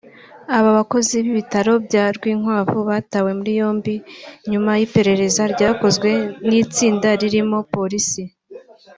Aba 0.57 0.69
bakozi 0.77 1.15
b’ibitaro 1.23 1.73
bya 1.87 2.05
Rwinkwavu 2.15 2.79
batawe 2.89 3.31
muri 3.39 3.51
yombi 3.59 3.95
nyuma 4.51 4.71
y’iperereza 4.79 5.41
ryakozwe 5.53 6.09
n’itsinda 6.47 7.07
ririmo 7.21 7.59
polisi 7.73 8.21